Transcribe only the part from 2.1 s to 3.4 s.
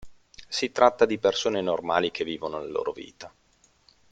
vivono la loro vita.